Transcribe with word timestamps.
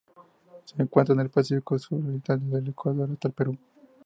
Se 0.63 0.81
encuentra 0.81 1.13
en 1.13 1.19
el 1.21 1.29
Pacífico 1.29 1.77
suroriental: 1.77 2.43
desde 2.43 2.57
el 2.57 2.69
Ecuador 2.69 3.11
hasta 3.11 3.27
el 3.27 3.33
Perú. 3.35 3.55